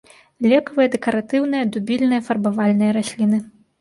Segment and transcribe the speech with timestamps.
[0.53, 3.37] Лекавыя, дэкаратыўныя, дубільныя, фарбавальныя расліны.